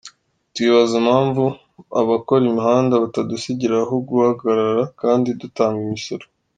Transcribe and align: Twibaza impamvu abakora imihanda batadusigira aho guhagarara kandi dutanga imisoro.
Twibaza 0.53 0.93
impamvu 1.01 1.43
abakora 2.01 2.43
imihanda 2.51 3.01
batadusigira 3.03 3.75
aho 3.83 3.95
guhagarara 4.07 4.83
kandi 5.01 5.29
dutanga 5.41 5.79
imisoro. 5.87 6.25